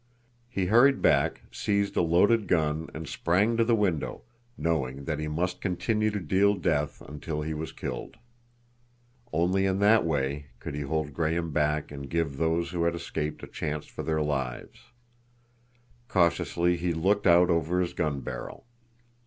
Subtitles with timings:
[0.49, 4.23] He hurried back, seized a loaded gun, and sprang to the window,
[4.57, 8.17] knowing that he must continue to deal death until he was killed.
[9.31, 13.43] Only in that way could he hold Graham back and give those who had escaped
[13.43, 14.85] a chance for their lives.
[16.07, 18.65] Cautiously he looked out over his gun barrel.